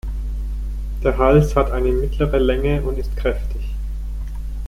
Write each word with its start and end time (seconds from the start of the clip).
Der 1.03 1.15
Hals 1.19 1.55
hat 1.55 1.69
eine 1.69 1.91
mittlere 1.91 2.39
Länge 2.39 2.81
und 2.81 2.97
ist 2.97 3.15
kräftig. 3.15 3.69